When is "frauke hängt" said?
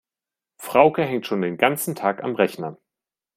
0.57-1.27